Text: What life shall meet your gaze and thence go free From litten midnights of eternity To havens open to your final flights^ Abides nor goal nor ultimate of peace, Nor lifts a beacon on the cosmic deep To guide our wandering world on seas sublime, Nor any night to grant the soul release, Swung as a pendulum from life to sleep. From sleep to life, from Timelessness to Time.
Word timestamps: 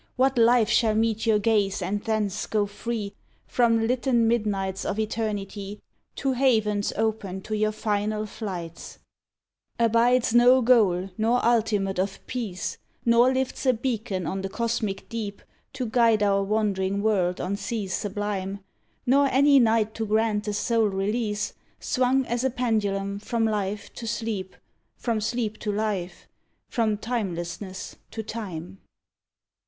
What 0.15 0.35
life 0.39 0.67
shall 0.67 0.95
meet 0.95 1.27
your 1.27 1.37
gaze 1.37 1.79
and 1.79 2.03
thence 2.03 2.47
go 2.47 2.65
free 2.65 3.13
From 3.45 3.85
litten 3.85 4.27
midnights 4.27 4.83
of 4.83 4.97
eternity 4.97 5.79
To 6.15 6.31
havens 6.33 6.91
open 6.95 7.41
to 7.41 7.55
your 7.55 7.71
final 7.71 8.23
flights^ 8.23 8.97
Abides 9.77 10.33
nor 10.33 10.63
goal 10.63 11.11
nor 11.19 11.45
ultimate 11.45 11.99
of 11.99 12.17
peace, 12.25 12.79
Nor 13.05 13.31
lifts 13.31 13.67
a 13.67 13.73
beacon 13.73 14.25
on 14.25 14.41
the 14.41 14.49
cosmic 14.49 15.07
deep 15.07 15.43
To 15.73 15.85
guide 15.85 16.23
our 16.23 16.41
wandering 16.41 17.03
world 17.03 17.39
on 17.39 17.55
seas 17.55 17.93
sublime, 17.93 18.61
Nor 19.05 19.27
any 19.27 19.59
night 19.59 19.93
to 19.93 20.07
grant 20.07 20.45
the 20.45 20.53
soul 20.53 20.87
release, 20.87 21.53
Swung 21.79 22.25
as 22.25 22.43
a 22.43 22.49
pendulum 22.49 23.19
from 23.19 23.45
life 23.45 23.93
to 23.93 24.07
sleep. 24.07 24.55
From 24.97 25.21
sleep 25.21 25.59
to 25.59 25.71
life, 25.71 26.27
from 26.69 26.97
Timelessness 26.97 27.97
to 28.09 28.23
Time. 28.23 28.79